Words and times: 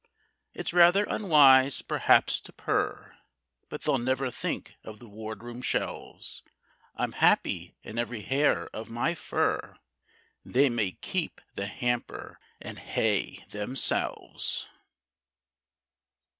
It's 0.55 0.73
rather 0.73 1.03
unwise 1.03 1.83
perhaps 1.83 2.41
to 2.41 2.51
purr, 2.51 3.15
But 3.69 3.83
they'll 3.83 3.99
never 3.99 4.31
think 4.31 4.73
of 4.83 4.97
the 4.97 5.07
wardrobe 5.07 5.63
shelves. 5.63 6.41
I'm 6.95 7.11
happy 7.11 7.75
in 7.83 7.99
every 7.99 8.23
hair 8.23 8.67
of 8.73 8.89
my 8.89 9.13
fur; 9.13 9.77
They 10.43 10.69
may 10.71 10.93
keep 10.93 11.39
the 11.53 11.67
hamper 11.67 12.39
and 12.59 12.79
hay 12.79 13.45
themselves. 13.49 14.67